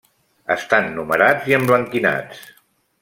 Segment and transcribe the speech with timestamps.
[0.53, 2.41] Estan numerats i emblanquinats.